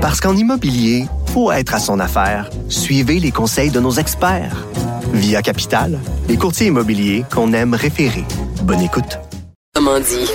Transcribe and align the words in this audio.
Parce 0.00 0.20
qu'en 0.20 0.34
immobilier, 0.34 1.04
faut 1.34 1.52
être 1.52 1.74
à 1.74 1.78
son 1.78 2.00
affaire. 2.00 2.48
Suivez 2.70 3.20
les 3.20 3.30
conseils 3.30 3.70
de 3.70 3.80
nos 3.80 3.92
experts. 3.92 4.66
Via 5.12 5.42
Capital, 5.42 5.98
les 6.26 6.38
courtiers 6.38 6.68
immobiliers 6.68 7.24
qu'on 7.30 7.52
aime 7.52 7.74
référer. 7.74 8.24
Bonne 8.62 8.80
écoute. 8.80 9.18
Comment 9.74 10.00
dit? 10.00 10.30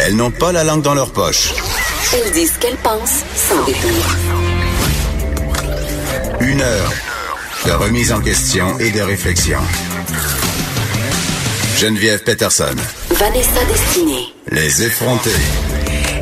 Elles 0.00 0.14
n'ont 0.14 0.30
pas 0.30 0.52
la 0.52 0.62
langue 0.62 0.82
dans 0.82 0.94
leur 0.94 1.12
poche. 1.12 1.54
Elles 2.14 2.32
disent 2.32 2.52
ce 2.52 2.58
qu'elles 2.60 2.76
pensent 2.76 3.24
sans 3.34 3.64
détour. 3.64 3.90
Une 6.40 6.60
heure 6.60 6.92
de 7.66 7.72
remise 7.72 8.12
en 8.12 8.20
question 8.20 8.78
et 8.78 8.92
de 8.92 9.00
réflexion. 9.00 9.58
Geneviève 11.76 12.22
Peterson. 12.22 12.76
Vanessa 13.10 13.64
Destinée. 13.64 14.32
Les 14.52 14.84
effrontés. 14.84 15.30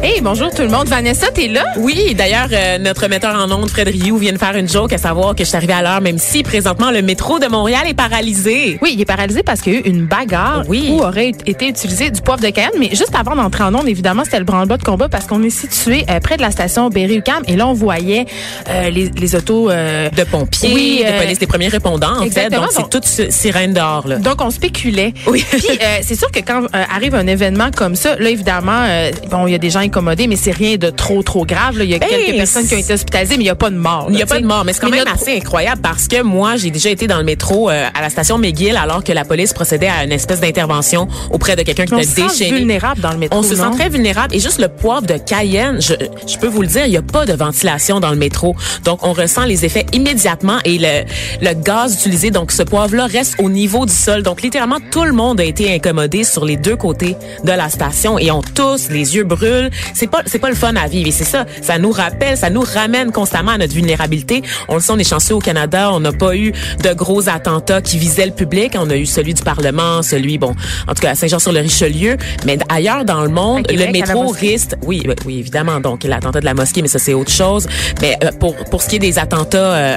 Hey, 0.03 0.21
bonjour 0.21 0.51
tout 0.51 0.63
le 0.63 0.69
monde. 0.69 0.87
Vanessa, 0.87 1.29
t'es 1.33 1.49
là? 1.49 1.65
Oui, 1.79 2.15
d'ailleurs, 2.15 2.49
euh, 2.53 2.79
notre 2.79 3.09
metteur 3.09 3.35
en 3.35 3.51
ondes, 3.51 3.69
Fred 3.69 3.89
Rioux, 3.89 4.19
vient 4.19 4.33
de 4.33 4.39
faire 4.39 4.55
une 4.55 4.69
joke 4.69 4.93
à 4.93 4.99
savoir 4.99 5.35
que 5.35 5.43
je 5.43 5.49
suis 5.49 5.57
arrivée 5.57 5.73
à 5.73 5.83
l'heure, 5.83 6.01
même 6.01 6.19
si 6.19 6.43
présentement 6.45 6.91
le 6.93 7.03
métro 7.03 7.39
de 7.41 7.47
Montréal 7.47 7.83
est 7.89 7.95
paralysé. 7.95 8.79
Oui, 8.83 8.93
il 8.95 9.01
est 9.01 9.05
paralysé 9.07 9.43
parce 9.43 9.61
qu'il 9.63 9.73
y 9.73 9.77
a 9.77 9.79
eu 9.81 9.83
une 9.83 10.07
bagarre 10.07 10.63
Oui. 10.69 10.89
où 10.91 11.01
aurait 11.03 11.31
été 11.47 11.67
utilisé 11.69 12.11
du 12.11 12.21
poivre 12.21 12.41
de 12.41 12.49
Cayenne. 12.51 12.71
Mais 12.79 12.91
juste 12.91 13.15
avant 13.19 13.35
d'entrer 13.35 13.65
en 13.65 13.75
ondes, 13.75 13.89
évidemment, 13.89 14.23
c'était 14.25 14.39
le 14.39 14.45
branle-bas 14.45 14.77
de 14.77 14.85
combat 14.85 15.09
parce 15.09 15.27
qu'on 15.27 15.43
est 15.43 15.51
situé 15.51 16.05
euh, 16.09 16.21
près 16.21 16.37
de 16.37 16.43
la 16.43 16.51
station 16.53 16.89
Berry-UQAM 16.89 17.43
et 17.49 17.57
là, 17.57 17.67
on 17.67 17.73
voyait 17.73 18.27
euh, 18.69 18.91
les, 18.91 19.09
les 19.11 19.35
autos... 19.35 19.71
euh, 19.71 20.09
De 20.11 20.23
pompiers, 20.25 20.73
Oui, 20.73 21.03
de 21.05 21.11
euh, 21.11 21.19
police, 21.23 21.39
des 21.41 21.47
premiers 21.47 21.69
répondants, 21.69 22.17
en 22.19 22.21
fait. 22.21 22.27
exactement, 22.27 22.63
Donc, 22.63 22.71
c'est 22.73 22.89
toute 22.91 23.05
si- 23.07 23.33
sirène 23.33 23.73
dehors, 23.73 24.07
là. 24.07 24.19
Donc, 24.19 24.41
on 24.41 24.51
spéculait. 24.51 25.15
Oui. 25.27 25.45
Puis, 25.51 25.65
euh, 25.71 25.99
c'est 26.03 26.17
sûr 26.17 26.31
que 26.31 26.41
quand 26.41 26.63
arrive 26.95 27.15
un 27.15 27.27
événement 27.27 27.71
comme 27.75 27.97
ça, 27.97 28.15
là, 28.17 28.29
évidemment, 28.31 28.87
bon, 29.31 29.47
il 29.49 29.53
y 29.53 29.55
a 29.55 29.59
des 29.59 29.71
gens 29.71 29.81
incommodés, 29.87 30.27
mais 30.27 30.37
c'est 30.37 30.51
rien 30.53 30.77
de 30.77 30.91
trop, 30.91 31.23
trop 31.23 31.45
grave. 31.47 31.79
là. 31.79 31.85
Il 31.85 31.91
y 31.91 31.95
a 31.95 31.99
Ben, 31.99 32.09
quelques 32.09 32.37
personnes 32.37 32.67
qui 32.67 32.75
ont 32.75 32.79
été 32.79 32.93
hospitalisées, 32.93 33.37
mais 33.37 33.43
il 33.43 33.47
n'y 33.47 33.51
a 33.51 33.55
pas 33.55 33.71
de 33.71 33.77
mort. 33.77 34.07
Il 34.11 34.17
n'y 34.17 34.23
a 34.23 34.27
pas 34.27 34.41
de 34.41 34.47
mort, 34.47 34.65
mais 34.65 34.73
c'est 34.73 34.81
quand 34.81 34.91
Mais 34.91 34.99
même 34.99 35.07
notre- 35.07 35.23
assez 35.23 35.37
incroyable 35.37 35.81
parce 35.83 36.09
que 36.09 36.23
moi, 36.23 36.57
j'ai 36.57 36.71
déjà 36.71 36.91
été 36.91 37.07
dans 37.07 37.19
le 37.19 37.25
métro 37.25 37.71
euh, 37.71 37.87
à 37.95 38.01
la 38.01 38.11
station 38.11 38.39
McGill 38.39 38.77
alors 38.77 39.03
que 39.03 39.13
la 39.13 39.25
police 39.25 39.53
procédait 39.53 39.89
à 39.89 40.05
une 40.05 40.13
espèce 40.13 40.41
d'intervention 40.41 41.09
auprès 41.31 41.57
de 41.57 41.63
quelqu'un 41.63 41.87
qui 41.87 41.95
On 41.95 41.99
était 41.99 42.07
se 42.09 42.15
sent 42.17 42.39
déchaîné. 42.39 42.59
vulnérable 42.59 43.01
dans 43.01 43.13
le 43.13 43.19
métro, 43.19 43.39
On 43.39 43.43
se 43.43 43.55
sent 43.57 43.63
très 43.75 43.89
vulnérable. 43.89 44.35
Et 44.35 44.41
juste 44.41 44.61
le 44.61 44.69
poivre 44.69 45.07
de 45.07 45.15
Cayenne, 45.19 45.81
je, 45.81 45.95
je 46.27 46.37
peux 46.39 46.47
vous 46.49 46.63
le 46.63 46.69
dire, 46.69 46.85
il 46.87 46.91
n'y 46.91 46.97
a 46.97 47.03
pas 47.03 47.25
de 47.27 47.33
ventilation 47.33 48.01
dans 48.01 48.11
le 48.11 48.17
métro. 48.17 48.55
Donc, 48.85 49.07
on 49.07 49.13
ressent 49.13 49.45
les 49.45 49.65
effets 49.65 49.87
immédiatement 49.93 50.59
et 50.65 50.79
le, 50.79 51.05
le 51.43 51.55
gaz 51.55 51.95
utilisé, 51.95 52.31
donc 52.31 52.53
ce 52.53 52.63
poivre-là, 52.63 53.07
reste 53.07 53.35
au 53.41 53.49
niveau 53.51 53.87
du 53.87 53.93
sol. 53.93 54.23
Donc, 54.23 54.43
littéralement, 54.43 54.79
tout 54.91 55.05
le 55.05 55.13
monde 55.13 55.41
a 55.41 55.45
été 55.45 55.73
incommodé 55.75 56.25
sur 56.25 56.45
les 56.45 56.57
deux 56.57 56.77
côtés 56.77 57.17
de 57.45 57.53
la 57.53 57.69
station 57.69 58.19
et 58.19 58.31
on 58.31 58.43
tous, 58.43 58.89
les 58.91 59.17
yeux 59.17 59.25
brûlent. 59.25 59.71
C'est 59.95 60.09
pas, 60.09 60.23
c'est 60.27 60.39
pas 60.39 60.49
le 60.49 60.55
fun 60.55 60.75
à 60.77 60.89
vivre. 60.89 61.09
Et 61.09 61.13
c'est 61.13 61.25
ça, 61.25 61.47
ça 61.63 61.79
nous 61.79 61.91
rappelle, 61.91 62.37
ça 62.37 62.51
nous 62.51 62.63
ramène 62.63 63.13
constamment 63.13 63.53
à 63.53 63.59
notre 63.59 63.75
vulnérabilité. 63.75 64.43
On 64.69 64.75
le 64.75 64.81
sait, 64.81 64.93
on 64.93 64.99
est 64.99 65.09
chanceux 65.09 65.35
au 65.35 65.41
Canada. 65.41 65.91
On 65.93 66.01
n'a 66.01 66.13
pas 66.13 66.37
eu 66.37 66.53
de 66.83 66.93
gros 66.93 67.29
attentats 67.29 67.81
qui 67.81 67.99
visaient 67.99 68.27
le 68.27 68.33
public. 68.33 68.75
On 68.79 68.91
a 68.91 68.97
eu 68.97 69.07
celui 69.07 69.35
du 69.35 69.43
Parlement, 69.43 70.03
celui, 70.03 70.39
bon, 70.39 70.55
en 70.89 70.95
tout 70.95 71.03
cas, 71.03 71.11
à 71.11 71.15
Saint-Jean-sur-le-Richelieu. 71.15 72.17
Mais 72.45 72.59
ailleurs 72.69 73.05
dans 73.05 73.23
le 73.23 73.29
monde, 73.29 73.67
Québec, 73.67 73.87
le 73.87 73.93
métro 73.93 74.29
risque, 74.29 74.73
oui, 74.83 75.03
oui, 75.07 75.15
oui, 75.25 75.39
évidemment. 75.39 75.81
Donc, 75.81 76.05
l'attentat 76.05 76.41
de 76.41 76.45
la 76.45 76.55
mosquée, 76.55 76.83
mais 76.83 76.89
ça, 76.89 76.99
c'est 76.99 77.15
autre 77.15 77.33
chose. 77.33 77.67
Mais 78.01 78.17
euh, 78.25 78.31
pour, 78.39 78.55
pour 78.57 78.83
ce 78.83 78.89
qui 78.89 78.97
est 78.97 79.01
des 79.01 79.19
attentats 79.19 79.75
euh, 79.75 79.97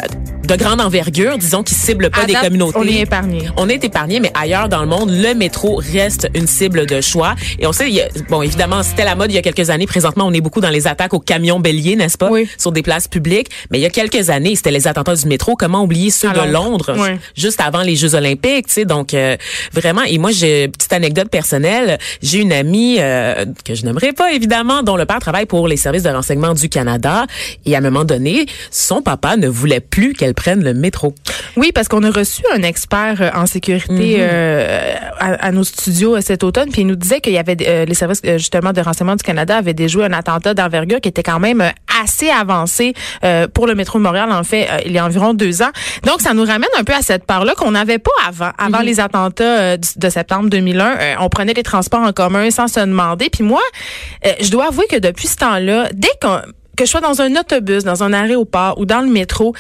de 0.50 0.56
grande 0.56 0.82
envergure, 0.82 1.38
disons, 1.38 1.62
qui 1.64 1.76
ciblent 1.76 2.10
pas 2.10 2.22
À 2.22 2.26
des 2.26 2.34
date, 2.34 2.44
communautés. 2.46 2.78
on 2.80 2.84
est 2.88 3.02
épargné. 3.02 3.50
On 3.58 3.70
est 3.70 3.84
épargné, 3.84 4.20
mais 4.20 4.32
ailleurs 4.34 4.68
dans 4.68 4.82
le 4.82 4.88
monde, 4.88 5.12
le 5.12 5.34
métro 5.36 5.76
reste 5.94 6.28
une 6.34 6.48
cible 6.48 6.86
de 6.88 7.02
choix. 7.02 7.36
Et 7.60 7.68
on 7.68 7.72
sait, 7.72 7.88
il 7.90 7.96
y 7.96 8.02
a- 8.02 8.08
bon, 8.30 8.42
évidemment, 8.42 8.82
c'était 8.82 9.06
la 9.06 9.16
mode 9.16 9.32
il 9.32 9.36
y 9.36 9.38
a 9.38 9.42
quelques 9.44 9.70
années. 9.70 9.86
Présentement, 9.86 10.26
on 10.26 10.34
est 10.34 10.42
beaucoup 10.42 10.60
dans 10.62 10.70
les 10.72 10.88
attaques 10.88 11.14
aux 11.14 11.20
camions 11.20 11.60
béliers, 11.60 11.96
n'est-ce 11.96 12.18
pas? 12.18 12.30
Oui. 12.32 12.48
Sur 12.58 12.72
des 12.72 12.82
places 12.82 13.08
publiques. 13.08 13.50
Mais 13.70 13.78
il 13.78 13.82
y 13.82 13.86
a 13.86 13.90
quelques 13.92 14.30
années, 14.32 14.56
c'était 14.56 14.72
les 14.72 14.88
attentats 14.88 15.16
du 15.16 15.28
métro. 15.28 15.56
Comment 15.56 15.84
oublier 15.84 16.10
ceux 16.10 16.32
de 16.32 16.52
Londres. 16.52 16.96
Oui. 16.98 17.10
Juste 17.36 17.62
avant 17.62 17.82
les 17.82 17.96
Jeux 17.96 18.16
olympiques, 18.16 18.68
tu 18.68 18.74
sais. 18.74 18.86
Donc, 18.86 19.14
euh, 19.14 19.38
vraiment, 19.74 20.02
et 20.04 20.18
moi, 20.18 20.32
j'ai 20.32 20.66
une 20.66 20.72
petite 20.72 20.94
anecdote 20.94 21.30
personnelle. 21.30 21.98
J'ai 22.24 22.40
une 22.40 22.54
amie 22.54 22.98
euh, 23.00 23.46
que 23.66 23.76
je 23.76 23.86
n'aimerais 23.86 24.14
pas, 24.14 24.32
évidemment, 24.34 24.82
dont 24.84 24.96
le 24.96 25.06
père 25.06 25.20
travaille 25.20 25.46
pour 25.46 25.68
les 25.68 25.78
services 25.78 26.04
de 26.04 26.10
renseignement 26.10 26.54
du 26.54 26.70
Canada. 26.70 27.26
Et 27.66 27.76
à 27.76 27.78
un 27.78 27.82
moment 27.82 28.04
donné, 28.04 28.46
son 28.72 29.02
papa 29.02 29.38
ne 29.38 29.48
voulait 29.48 29.80
plus 29.80 30.14
qu'elle 30.14 30.34
prenne 30.40 30.64
le 30.64 30.74
métro. 30.74 31.14
Oui, 31.58 31.72
parce 31.76 31.90
qu'on 31.90 32.04
a 32.04 32.12
reçu 32.12 32.44
un 32.56 32.64
expert 32.64 33.18
euh, 33.20 33.30
en 33.36 33.46
sécurité 33.46 34.18
euh, 34.20 34.94
à, 35.20 35.48
à 35.48 35.52
nos 35.52 35.66
studios 35.66 36.16
euh, 36.16 36.22
cet 36.22 36.44
automne, 36.44 36.70
puis 36.72 36.82
il 36.82 36.88
nous 36.88 36.96
disait 36.96 37.20
qu'il 37.20 37.34
y 37.34 37.38
avait 37.38 37.58
euh, 37.68 37.84
les 37.84 37.94
services 37.94 38.22
justement 38.38 38.72
de 38.72 38.80
renseignement 38.82 39.18
du 39.18 39.24
Canada 39.24 39.58
avaient 39.58 39.74
déjoué 39.74 40.06
un 40.06 40.14
attentat 40.14 40.54
d'envergure 40.54 41.02
qui 41.02 41.10
était 41.10 41.24
quand 41.24 41.40
même 41.42 41.62
assez 42.02 42.30
avancé 42.30 42.94
euh, 43.26 43.48
pour 43.48 43.68
le 43.68 43.76
métro 43.76 43.98
de 44.00 44.04
Montréal, 44.04 44.32
en 44.32 44.44
fait, 44.44 44.68
il 44.86 44.94
y 44.94 44.98
a 44.98 45.06
environ 45.06 45.34
deux 45.34 45.62
ans. 45.62 45.72
Donc, 46.06 46.22
ça 46.22 46.34
nous 46.34 46.46
ramène 46.46 46.70
un 46.78 46.84
peu 46.84 46.94
à 46.94 47.02
cette 47.02 47.26
part-là 47.26 47.54
qu'on 47.56 47.72
n'avait 47.72 48.00
pas 48.00 48.12
avant. 48.26 48.52
Avant 48.58 48.80
les 48.80 49.00
attentats 49.00 49.76
de 49.78 50.10
septembre 50.10 50.50
2001, 50.50 50.86
euh, 50.86 51.16
on 51.20 51.30
prenait 51.30 51.54
les 51.54 51.64
transports 51.64 52.02
en 52.02 52.14
commun 52.14 52.50
sans 52.52 52.68
se 52.68 52.80
demander. 52.80 53.30
Puis 53.30 53.44
moi, 53.44 53.62
euh, 54.26 54.32
je 54.40 54.50
dois 54.50 54.68
avouer 54.68 54.86
que 54.90 54.98
depuis 54.98 55.28
ce 55.28 55.36
temps-là, 55.38 55.90
dès 55.94 56.08
qu'on 56.22 56.40
que 56.80 56.86
je 56.86 56.92
sois 56.92 57.02
dans 57.02 57.22
un 57.22 57.36
autobus, 57.36 57.84
dans 57.84 58.04
un 58.04 58.14
aéroport 58.14 58.80
ou 58.80 58.86
dans 58.86 59.02
le 59.02 59.08
métro, 59.10 59.54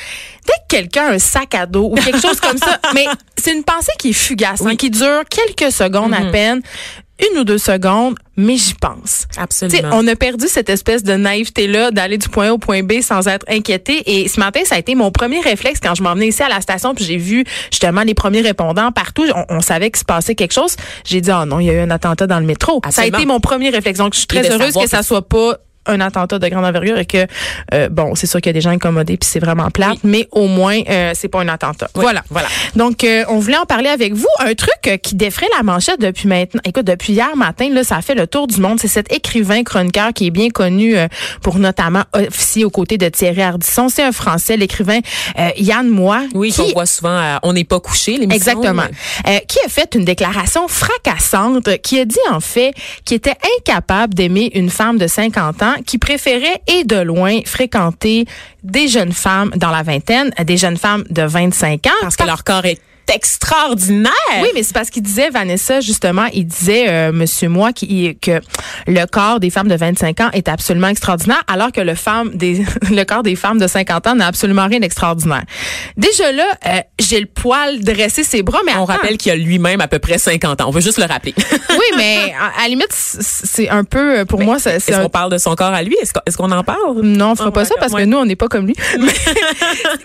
dès 0.47 0.53
que 0.53 0.77
quelqu'un 0.77 1.07
a 1.07 1.13
un 1.15 1.19
sac 1.19 1.53
à 1.53 1.65
dos 1.65 1.89
ou 1.91 1.95
quelque 1.95 2.21
chose 2.21 2.39
comme 2.39 2.57
ça, 2.57 2.79
mais 2.93 3.05
c'est 3.37 3.53
une 3.53 3.63
pensée 3.65 3.91
qui 3.99 4.11
est 4.11 4.13
fugace, 4.13 4.61
hein, 4.65 4.75
qui 4.77 4.89
dure 4.89 5.23
quelques 5.29 5.71
secondes 5.71 6.13
à 6.13 6.31
peine, 6.31 6.61
une 7.33 7.39
ou 7.39 7.43
deux 7.43 7.57
secondes, 7.57 8.15
mais 8.37 8.55
j'y 8.55 8.73
pense. 8.73 9.27
Absolument. 9.35 9.89
on 9.91 10.07
a 10.07 10.15
perdu 10.15 10.47
cette 10.47 10.69
espèce 10.69 11.03
de 11.03 11.13
naïveté-là 11.13 11.91
d'aller 11.91 12.17
du 12.17 12.29
point 12.29 12.47
A 12.47 12.53
au 12.53 12.57
point 12.57 12.83
B 12.83 13.01
sans 13.01 13.27
être 13.27 13.45
inquiété. 13.49 14.01
Et 14.21 14.29
ce 14.29 14.39
matin, 14.39 14.61
ça 14.63 14.75
a 14.75 14.77
été 14.79 14.95
mon 14.95 15.11
premier 15.11 15.41
réflexe 15.41 15.81
quand 15.83 15.95
je 15.95 16.01
m'en 16.03 16.13
venais 16.13 16.29
ici 16.29 16.41
à 16.41 16.47
la 16.47 16.61
station, 16.61 16.95
puis 16.95 17.03
j'ai 17.03 17.17
vu 17.17 17.43
justement 17.71 18.03
les 18.03 18.13
premiers 18.13 18.39
répondants 18.39 18.93
partout. 18.93 19.25
On, 19.35 19.57
on 19.57 19.59
savait 19.59 19.91
qu'il 19.91 19.99
se 19.99 20.05
passait 20.05 20.35
quelque 20.35 20.53
chose. 20.53 20.77
J'ai 21.03 21.19
dit, 21.19 21.31
oh 21.33 21.43
non, 21.43 21.59
il 21.59 21.65
y 21.65 21.69
a 21.69 21.73
eu 21.73 21.79
un 21.79 21.91
attentat 21.91 22.27
dans 22.27 22.39
le 22.39 22.45
métro. 22.45 22.81
Ça 22.89 23.01
a 23.01 23.05
été 23.07 23.25
mon 23.25 23.41
premier 23.41 23.69
réflexe. 23.71 23.99
Donc, 23.99 24.13
je 24.13 24.19
suis 24.19 24.27
très 24.27 24.49
heureuse 24.49 24.67
savoir 24.67 24.85
que 24.85 24.89
ça 24.89 24.99
que- 24.99 25.05
soit 25.05 25.27
pas 25.27 25.57
un 25.85 25.99
attentat 26.01 26.39
de 26.39 26.47
grande 26.49 26.65
envergure 26.65 26.97
et 26.99 27.05
que 27.05 27.25
euh, 27.73 27.89
bon 27.89 28.13
c'est 28.15 28.27
sûr 28.27 28.41
qu'il 28.41 28.49
y 28.49 28.51
a 28.51 28.53
des 28.53 28.61
gens 28.61 28.69
incommodés 28.71 29.17
puis 29.17 29.27
c'est 29.29 29.39
vraiment 29.39 29.69
plate 29.71 29.91
Oui. 29.93 29.99
mais 30.03 30.27
au 30.31 30.47
moins 30.47 30.79
euh, 30.89 31.11
c'est 31.15 31.27
pas 31.29 31.39
un 31.41 31.47
attentat 31.47 31.89
Oui, 31.95 32.01
voilà 32.03 32.23
voilà. 32.29 32.47
donc 32.75 33.03
euh, 33.03 33.23
on 33.29 33.39
voulait 33.39 33.57
en 33.57 33.65
parler 33.65 33.89
avec 33.89 34.13
vous 34.13 34.27
un 34.39 34.53
truc 34.53 34.71
euh, 34.87 34.97
qui 34.97 35.15
défrait 35.15 35.47
la 35.57 35.63
manchette 35.63 35.99
depuis 35.99 36.27
maintenant 36.27 36.61
écoute 36.65 36.85
depuis 36.85 37.13
hier 37.13 37.35
matin 37.35 37.69
là 37.71 37.83
ça 37.83 37.97
a 37.97 38.01
fait 38.01 38.15
le 38.15 38.27
tour 38.27 38.47
du 38.47 38.59
monde 38.59 38.79
c'est 38.79 38.87
cet 38.87 39.11
écrivain 39.13 39.63
chroniqueur 39.63 40.13
qui 40.13 40.27
est 40.27 40.31
bien 40.31 40.49
connu 40.49 40.97
euh, 40.97 41.07
pour 41.41 41.57
notamment 41.59 42.03
officier 42.13 42.65
aux 42.65 42.69
côtés 42.69 42.97
de 42.97 43.09
Thierry 43.09 43.41
Ardisson 43.41 43.89
c'est 43.89 44.03
un 44.03 44.11
français 44.11 44.57
l'écrivain 44.57 44.99
euh, 45.39 45.49
Yann 45.57 45.87
Moix 45.87 46.21
Oui, 46.33 46.51
qui 46.51 46.61
qu'on 46.61 46.71
voit 46.73 46.85
souvent 46.85 47.09
à 47.17 47.39
On 47.43 47.53
n'est 47.53 47.63
pas 47.63 47.79
couché, 47.79 48.17
l'émission. 48.17 48.35
Exactement. 48.35 48.83
Euh, 49.27 49.39
qui 49.47 49.57
a 49.65 49.69
fait 49.69 49.95
une 49.95 50.05
déclaration 50.05 50.67
fracassante, 50.67 51.77
qui 51.81 51.99
a 51.99 52.05
dit 52.05 52.17
en 52.31 52.39
fait 52.39 52.73
qu'il 53.05 53.17
était 53.17 53.35
incapable 53.59 54.13
d'aimer 54.13 54.51
une 54.55 54.69
femme 54.69 54.97
de 54.97 55.07
50 55.07 55.63
ans, 55.63 55.68
qui 55.85 55.97
préférait 55.97 56.61
et 56.67 56.83
de 56.83 56.97
loin 56.97 57.39
fréquenter 57.45 58.25
des 58.63 58.87
jeunes 58.87 59.13
femmes 59.13 59.51
dans 59.55 59.71
la 59.71 59.83
vingtaine, 59.83 60.31
des 60.43 60.57
jeunes 60.57 60.77
femmes 60.77 61.03
de 61.09 61.23
25 61.23 61.87
ans. 61.87 61.89
Parce 62.01 62.15
que 62.15 62.25
leur 62.25 62.43
corps 62.43 62.65
est 62.65 62.79
extraordinaire. 63.13 64.11
Oui, 64.41 64.49
mais 64.53 64.63
c'est 64.63 64.73
parce 64.73 64.89
qu'il 64.89 65.03
disait, 65.03 65.29
Vanessa, 65.29 65.81
justement, 65.81 66.25
il 66.33 66.45
disait, 66.45 66.85
euh, 66.89 67.11
Monsieur 67.11 67.49
Moi, 67.49 67.73
qui, 67.73 68.17
que 68.19 68.39
le 68.87 69.05
corps 69.05 69.39
des 69.39 69.49
femmes 69.49 69.67
de 69.67 69.75
25 69.75 70.19
ans 70.21 70.29
est 70.33 70.47
absolument 70.47 70.87
extraordinaire, 70.87 71.43
alors 71.47 71.71
que 71.71 71.81
le, 71.81 71.95
femme 71.95 72.31
des, 72.35 72.63
le 72.91 73.03
corps 73.03 73.23
des 73.23 73.35
femmes 73.35 73.59
de 73.59 73.67
50 73.67 74.07
ans 74.07 74.15
n'a 74.15 74.27
absolument 74.27 74.67
rien 74.67 74.79
d'extraordinaire. 74.79 75.43
Déjà 75.97 76.31
là, 76.31 76.45
euh, 76.67 76.81
j'ai 76.99 77.19
le 77.19 77.25
poil 77.25 77.79
dressé 77.83 78.23
ses 78.23 78.43
bras, 78.43 78.59
mais 78.65 78.73
On 78.73 78.83
attends. 78.83 78.93
rappelle 78.93 79.17
qu'il 79.17 79.31
a 79.31 79.35
lui-même 79.35 79.81
à 79.81 79.87
peu 79.87 79.99
près 79.99 80.17
50 80.17 80.61
ans. 80.61 80.65
On 80.67 80.71
veut 80.71 80.81
juste 80.81 80.97
le 80.99 81.05
rappeler. 81.05 81.33
oui, 81.69 81.97
mais 81.97 82.33
à, 82.39 82.59
à 82.59 82.63
la 82.63 82.69
limite, 82.69 82.91
c'est 82.91 83.69
un 83.69 83.83
peu, 83.83 84.19
euh, 84.19 84.25
pour 84.25 84.41
moi, 84.41 84.59
c'est 84.59 84.75
Est-ce 84.75 84.93
un- 84.93 85.03
qu'on 85.03 85.09
parle 85.09 85.31
de 85.31 85.37
son 85.37 85.55
corps 85.55 85.73
à 85.73 85.81
lui? 85.83 85.95
Est-ce 86.01 86.13
qu'on 86.37 86.47
qu'on 86.49 86.51
en 86.55 86.63
parle? 86.63 87.01
Non, 87.01 87.31
on 87.31 87.35
fera 87.35 87.51
pas 87.51 87.65
ça 87.65 87.75
parce 87.79 87.91
ouais. 87.91 88.01
que 88.03 88.05
nous, 88.05 88.17
on 88.17 88.25
n'est 88.25 88.35
pas 88.37 88.47
comme 88.47 88.65
lui. 88.67 88.75
mais, 88.99 89.11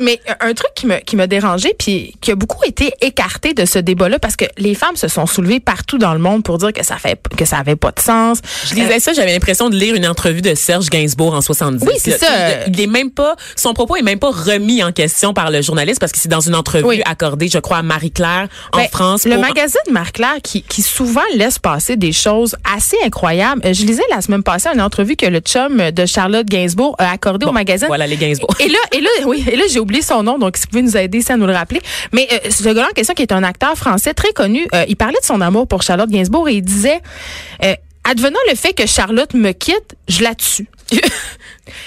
mais 0.01 0.21
un 0.41 0.53
truc 0.55 0.71
qui 0.75 0.87
me, 0.87 0.97
qui 0.99 1.17
m'a 1.17 1.27
dérangé 1.27 1.75
puis 1.79 2.15
qui 2.21 2.31
a 2.33 2.35
beaucoup 2.35 2.65
été 2.65 2.93
écarté 3.01 3.55
de 3.55 3.65
ce 3.65 3.79
débat-là 3.79 4.19
parce 4.19 4.37
que 4.37 4.45
les 4.59 4.75
femmes 4.75 4.97
se 4.97 5.09
sont 5.09 5.27
soulevées 5.27 5.61
partout 5.61 5.99
dans 5.99 6.13
le 6.13 6.19
monde 6.19 6.43
pour 6.45 6.59
dire 6.59 6.73
que 6.73 6.85
ça 6.85 6.97
fait, 6.97 7.19
que 7.37 7.45
ça 7.45 7.59
avait 7.59 7.77
pas 7.77 7.91
de 7.93 8.01
sens. 8.01 8.39
Je 8.69 8.75
lisais 8.75 9.01
ça, 9.01 9.13
j'avais 9.13 9.33
l'impression 9.33 9.71
de 9.71 9.77
lire 9.77 9.95
une 9.95 10.07
entrevue 10.07 10.43
de 10.43 10.55
Serge 10.55 10.89
Gainsbourg 10.91 11.35
en 11.35 11.41
70. 11.41 11.85
Oui, 11.87 11.95
c'est 11.99 12.19
ça. 12.19 12.27
Il, 12.67 12.75
il 12.75 12.81
est 12.81 12.87
même 12.87 13.11
pas, 13.11 13.37
son 13.57 13.75
propos 13.75 13.97
est 13.97 14.03
même 14.03 14.19
pas 14.19 14.31
remis 14.31 14.83
en 14.83 14.93
question 14.93 15.35
par 15.35 15.51
le 15.51 15.63
journaliste 15.63 16.01
parce 16.01 16.13
que 16.13 16.19
c'est 16.19 16.29
dans 16.29 16.41
une 16.41 16.55
entrevue 16.55 16.85
Oui. 16.85 17.03
accordée, 17.05 17.49
je 17.49 17.59
crois, 17.59 17.79
à 17.79 17.83
Marie-Claire 17.83 18.49
en 18.73 18.79
Ben, 18.79 18.89
France. 18.91 19.25
Le 19.25 19.33
pour- 19.33 19.41
magazine 19.43 19.81
Marie-Claire 19.91 20.37
qui, 20.43 20.63
qui 20.63 20.83
souvent 20.83 21.21
laisse 21.35 21.59
passer 21.59 21.97
des 21.97 22.13
choses 22.13 22.57
assez 22.77 22.97
incroyables. 23.05 23.61
Euh, 23.65 23.73
Je 23.73 23.85
lisais 23.85 24.03
la 24.11 24.21
semaine 24.21 24.43
passée 24.43 24.69
une 24.75 24.81
entrevue 24.81 25.17
que 25.17 25.27
le 25.27 25.41
chum 25.41 25.91
de 25.91 26.07
Charlotte 26.07 26.47
Gainsbourg 26.47 26.95
a 26.99 27.11
accordé 27.11 27.47
au 27.47 27.53
magazine. 27.53 27.87
Voilà 27.89 28.07
les 28.07 28.17
Gainsbourg. 28.17 28.55
Et 28.61 28.69
là, 28.69 28.79
et 28.93 29.01
là, 29.01 29.09
oui, 29.27 29.45
et 29.51 29.57
là, 29.57 29.65
j'ai 29.71 29.81
oublié 29.81 30.03
son 30.03 30.23
nom, 30.23 30.39
donc 30.39 30.57
si 30.57 30.63
vous 30.65 30.69
pouvez 30.71 30.83
nous 30.83 30.97
aider, 30.97 31.21
ça 31.21 31.37
nous 31.37 31.47
le 31.47 31.53
rappeler. 31.53 31.81
Mais 32.13 32.29
euh, 32.33 32.51
ce 32.51 32.63
question, 32.93 33.15
qui 33.15 33.23
est 33.23 33.33
un 33.33 33.43
acteur 33.43 33.77
français 33.77 34.15
très 34.15 34.33
connu, 34.33 34.67
euh, 34.75 34.85
il 34.89 34.97
parlait 34.97 35.19
de 35.21 35.27
son 35.27 35.41
amour 35.41 35.67
pour 35.67 35.83
Charlotte 35.83 36.11
Gainsbourg 36.11 36.49
et 36.49 36.55
il 36.55 36.63
disait, 36.63 37.01
euh, 37.63 37.75
advenant 38.05 38.39
le 38.49 38.55
fait 38.55 38.73
que 38.73 38.87
Charlotte 38.87 39.35
me 39.35 39.53
quitte, 39.53 39.97
je 40.09 40.23
la 40.23 40.35
tue. 40.35 40.69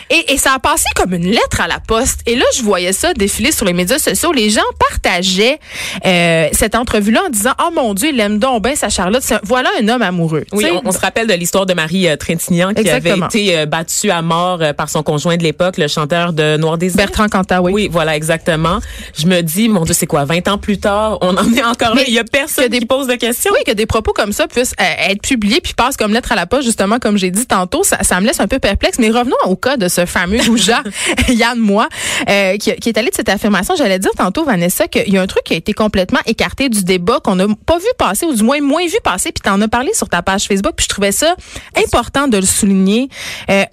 et, 0.10 0.34
et 0.34 0.38
ça 0.38 0.54
a 0.54 0.60
passé 0.60 0.86
comme 0.96 1.14
une 1.14 1.28
lettre 1.30 1.62
à 1.62 1.68
la 1.68 1.80
poste. 1.80 2.22
Et 2.26 2.36
là, 2.36 2.46
je 2.56 2.62
voyais 2.64 2.94
ça 2.94 3.14
défiler 3.14 3.52
sur 3.52 3.66
les 3.66 3.74
médias 3.74 4.00
sociaux. 4.00 4.32
Les 4.32 4.50
gens 4.50 4.62
partageaient 4.80 5.60
euh, 6.06 6.48
cette 6.52 6.76
entrevue-là 6.76 7.24
en 7.28 7.30
disant, 7.30 7.52
oh 7.62 7.70
mon 7.74 7.94
Dieu, 7.94 8.10
il 8.14 8.20
aime 8.20 8.40
donc 8.40 8.64
bien 8.64 8.76
sa 8.76 8.90
Charlotte. 8.90 9.24
Un- 9.32 9.40
voilà 9.44 9.70
un 9.82 9.88
homme 9.88 10.02
amoureux. 10.02 10.46
Oui, 10.52 10.66
on, 10.72 10.82
on 10.88 10.92
se 10.92 11.00
rappelle 11.00 11.28
de 11.28 11.34
l'histoire 11.34 11.66
de 11.66 11.74
Marie 11.74 12.08
euh, 12.08 12.16
Trintignant 12.16 12.74
qui 12.74 12.82
Exactement. 12.82 13.26
avait 13.28 13.40
été 13.44 13.58
euh, 13.58 13.66
battue 13.66 14.10
à 14.12 14.22
mort 14.22 14.60
euh, 14.62 14.74
par 14.74 14.90
son 14.90 15.04
conjoint 15.04 15.38
de 15.38 15.44
l'époque, 15.44 15.78
le 15.78 15.88
chanteur 15.88 16.34
de 16.34 16.58
Noir 16.58 16.78
Désir. 16.78 16.98
Bertrand 16.98 17.28
Cantat, 17.28 17.62
oui. 17.62 17.72
Oui, 17.74 17.90
voilà, 17.92 18.16
exactement. 18.16 18.80
Je 19.18 19.28
me 19.28 19.42
dis, 19.42 19.70
mon 19.70 19.84
Dieu, 19.84 19.94
c'est 19.94 20.08
quoi, 20.08 20.26
20 20.26 20.48
ans 20.48 20.58
plus 20.58 20.80
tard, 20.80 21.18
on 21.22 21.36
en 21.38 21.54
est 21.54 21.64
encore 21.64 21.96
là. 21.96 22.02
Il 22.08 22.14
y 22.14 22.20
a 22.20 22.24
personne 22.24 22.66
que 22.66 22.70
des- 22.70 22.80
qui 22.80 22.86
pose 22.86 23.08
de 23.08 23.16
questions. 23.16 23.52
Oui, 23.54 23.60
que 23.66 23.72
des 23.72 23.86
propos 23.86 24.14
comme 24.14 24.32
ça 24.32 24.48
puissent 24.48 24.74
être 24.80 25.22
publiés 25.22 25.62
puis 25.62 25.74
passent 25.74 25.98
comme 25.98 26.14
lettre 26.14 26.32
à 26.32 26.36
la 26.36 26.46
poste, 26.46 26.64
justement, 26.64 27.00
comme 27.00 27.18
j'ai 27.18 27.32
dit 27.32 27.46
tantôt, 27.46 27.84
ça, 27.84 28.04
ça 28.04 28.20
me 28.22 28.26
laisse 28.28 28.40
un 28.40 28.48
peu 28.48 28.60
perplexe. 28.60 28.98
Mais 29.00 29.10
revenons 29.10 29.36
au 29.46 29.56
cas 29.68 29.78
de 29.78 29.88
ce 29.88 30.06
fameux 30.06 30.38
goujat, 30.46 30.84
Yann 31.30 31.60
Moi, 31.60 31.88
euh, 32.30 32.58
qui, 32.58 32.74
qui 32.76 32.90
est 32.90 32.98
allé 32.98 33.10
de 33.10 33.16
cette 33.16 33.30
affirmation. 33.30 33.76
J'allais 33.76 34.00
dire 34.00 34.12
tantôt, 34.18 34.46
Vanessa, 34.46 34.88
qu'il 34.88 35.14
y 35.14 35.18
a 35.18 35.22
un 35.22 35.28
truc 35.28 35.44
qui 35.44 35.54
a 35.54 35.58
été 35.58 35.74
complètement 35.74 36.20
écarté 36.26 36.70
du 36.70 36.84
débat, 36.84 37.20
qu'on 37.24 37.36
n'a 37.36 37.48
pas 37.66 37.78
vu 37.78 37.88
passer, 37.98 38.26
ou 38.26 38.34
du 38.34 38.44
moins 38.44 38.62
moins 38.62 38.86
vu 38.86 38.98
passer, 39.04 39.32
puis 39.32 39.42
t'en 39.42 39.60
as 39.62 39.68
parlé 39.68 39.94
sur 39.94 40.08
ta 40.10 40.22
page 40.22 40.46
Facebook, 40.46 40.74
puis 40.76 40.86
je 40.86 40.90
trouvais 40.90 41.12
ça 41.12 41.36
important 41.76 42.28
de 42.28 42.38
le 42.38 42.46
souligner. 42.46 43.10
Euh, 43.50 43.64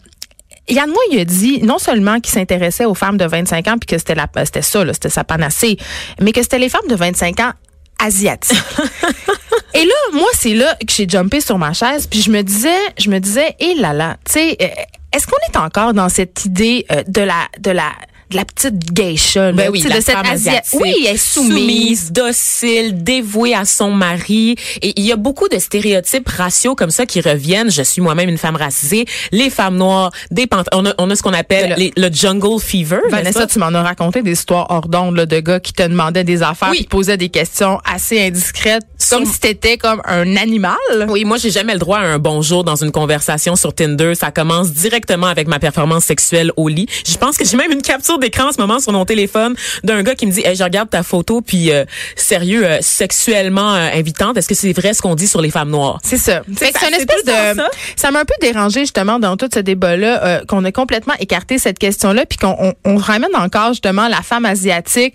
Yann 0.68 0.88
Moix, 0.88 1.02
il 1.10 1.20
a 1.20 1.24
dit 1.24 1.62
non 1.62 1.78
seulement 1.78 2.20
qu'il 2.20 2.32
s'intéressait 2.32 2.86
aux 2.86 2.94
femmes 2.94 3.18
de 3.18 3.26
25 3.26 3.68
ans 3.68 3.76
puis 3.78 3.86
que 3.86 3.98
c'était 3.98 4.14
la 4.14 4.26
c'était 4.44 4.62
ça 4.62 4.82
là, 4.82 4.94
c'était 4.94 5.10
sa 5.10 5.22
panacée, 5.22 5.76
mais 6.20 6.32
que 6.32 6.42
c'était 6.42 6.58
les 6.58 6.70
femmes 6.70 6.88
de 6.88 6.94
25 6.94 7.40
ans 7.40 7.52
asiatiques. 7.98 8.58
Et 9.74 9.84
là, 9.84 9.94
moi, 10.12 10.28
c'est 10.34 10.54
là 10.54 10.74
que 10.74 10.92
j'ai 10.92 11.08
jumpé 11.08 11.40
sur 11.40 11.58
ma 11.58 11.72
chaise, 11.72 12.06
puis 12.06 12.22
je 12.22 12.30
me 12.30 12.42
disais, 12.42 12.78
je 12.96 13.10
me 13.10 13.18
disais, 13.18 13.56
hé 13.58 13.74
là 13.74 13.92
là, 13.92 14.16
tu 14.24 14.34
sais, 14.34 14.56
euh, 14.62 14.66
est-ce 15.14 15.26
qu'on 15.26 15.36
est 15.52 15.56
encore 15.56 15.94
dans 15.94 16.08
cette 16.08 16.44
idée 16.44 16.86
euh, 16.92 17.02
de 17.06 17.20
la 17.22 17.48
de 17.60 17.70
la 17.70 17.90
de 18.30 18.36
la 18.38 18.46
petite 18.46 18.90
geisha, 18.92 19.52
là, 19.52 19.52
Ben 19.52 19.70
oui, 19.70 19.82
la 19.86 19.96
de 19.98 20.00
cette 20.02 20.16
asiatique, 20.16 20.80
Oui, 20.80 21.04
elle 21.06 21.14
est 21.14 21.18
soumise. 21.18 22.10
docile, 22.10 23.04
dévouée 23.04 23.54
à 23.54 23.66
son 23.66 23.90
mari. 23.90 24.56
Et 24.80 24.94
il 24.98 25.04
y 25.04 25.12
a 25.12 25.16
beaucoup 25.16 25.46
de 25.48 25.58
stéréotypes 25.58 26.26
raciaux 26.28 26.74
comme 26.74 26.90
ça 26.90 27.04
qui 27.04 27.20
reviennent. 27.20 27.70
Je 27.70 27.82
suis 27.82 28.00
moi-même 28.00 28.30
une 28.30 28.38
femme 28.38 28.56
racisée. 28.56 29.04
Les 29.30 29.50
femmes 29.50 29.76
noires, 29.76 30.10
des 30.30 30.46
pant- 30.46 30.64
on 30.72 30.86
a, 30.86 30.94
on 30.98 31.10
a 31.10 31.16
ce 31.16 31.22
qu'on 31.22 31.34
appelle 31.34 31.70
Le- 31.70 31.76
les- 31.76 31.92
le 31.96 32.10
jungle 32.10 32.58
fever. 32.60 33.00
Vanessa, 33.10 33.46
tu 33.46 33.58
m'en 33.58 33.66
as 33.66 33.82
raconté 33.82 34.22
des 34.22 34.32
histoires 34.32 34.68
hors 34.70 34.88
d'onde 34.88 35.16
là, 35.16 35.26
de 35.26 35.40
gars 35.40 35.60
qui 35.60 35.74
te 35.74 35.82
demandaient 35.82 36.24
des 36.24 36.42
affaires, 36.42 36.70
Oui. 36.70 36.78
qui 36.78 36.84
te 36.86 36.90
posaient 36.90 37.18
des 37.18 37.28
questions 37.28 37.78
assez 37.84 38.26
indiscrètes, 38.26 38.86
comme 39.10 39.26
si 39.26 39.40
t'étais 39.40 39.76
comme 39.78 40.00
un 40.04 40.36
animal. 40.36 40.76
Oui, 41.08 41.24
moi 41.24 41.36
j'ai 41.36 41.50
jamais 41.50 41.72
le 41.74 41.78
droit 41.78 41.98
à 41.98 42.02
un 42.02 42.18
bonjour 42.18 42.64
dans 42.64 42.76
une 42.76 42.92
conversation 42.92 43.56
sur 43.56 43.74
Tinder. 43.74 44.14
Ça 44.14 44.30
commence 44.30 44.72
directement 44.72 45.26
avec 45.26 45.48
ma 45.48 45.58
performance 45.58 46.04
sexuelle 46.04 46.52
au 46.56 46.68
lit. 46.68 46.86
Je 47.06 47.16
pense 47.16 47.36
que 47.36 47.44
j'ai 47.44 47.56
même 47.56 47.72
une 47.72 47.82
capture 47.82 48.18
d'écran 48.18 48.48
en 48.48 48.52
ce 48.52 48.60
moment 48.60 48.80
sur 48.80 48.92
mon 48.92 49.04
téléphone 49.04 49.54
d'un 49.82 50.02
gars 50.02 50.14
qui 50.14 50.26
me 50.26 50.32
dit 50.32 50.42
hey, 50.44 50.56
je 50.56 50.64
regarde 50.64 50.90
ta 50.90 51.02
photo 51.02 51.40
puis 51.40 51.70
euh, 51.70 51.84
sérieux 52.16 52.66
euh, 52.66 52.78
sexuellement 52.80 53.74
euh, 53.74 53.90
invitante. 53.92 54.36
Est-ce 54.36 54.48
que 54.48 54.54
c'est 54.54 54.72
vrai 54.72 54.94
ce 54.94 55.02
qu'on 55.02 55.14
dit 55.14 55.28
sur 55.28 55.40
les 55.40 55.50
femmes 55.50 55.70
noires? 55.70 56.00
C'est 56.02 56.18
ça. 56.18 56.42
C'est 56.56 56.72
une 56.86 56.94
espèce 56.94 57.24
de. 57.24 57.30
ça. 57.30 57.68
Ça 57.96 58.10
m'a 58.10 58.20
un 58.20 58.24
peu 58.24 58.34
dérangé 58.40 58.80
justement 58.80 59.18
dans 59.18 59.36
tout 59.36 59.48
ce 59.52 59.60
débat-là 59.60 60.24
euh, 60.24 60.44
qu'on 60.46 60.64
a 60.64 60.72
complètement 60.72 61.14
écarté 61.18 61.58
cette 61.58 61.78
question-là, 61.78 62.26
puis 62.26 62.38
qu'on 62.38 62.56
on, 62.58 62.74
on 62.84 62.96
ramène 62.96 63.34
encore 63.34 63.68
justement 63.68 64.08
la 64.08 64.22
femme 64.22 64.44
asiatique 64.44 65.14